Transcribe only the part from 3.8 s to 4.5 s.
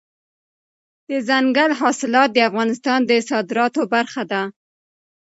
برخه ده.